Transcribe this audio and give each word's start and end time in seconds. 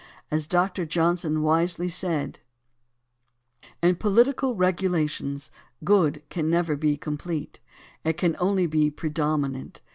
As 0.31 0.47
Doctor 0.47 0.83
Johnson 0.83 1.43
wisely 1.43 1.87
said: 1.87 2.39
In 3.83 3.97
political 3.97 4.55
regulations 4.55 5.51
good 5.83 6.23
can 6.29 6.49
never 6.49 6.75
be 6.75 6.97
complete; 6.97 7.59
it 8.03 8.13
can 8.13 8.35
only 8.39 8.65
be 8.65 8.89
predominant. 8.89 9.81